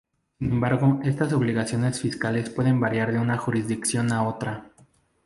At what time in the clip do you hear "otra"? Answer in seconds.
4.27-4.71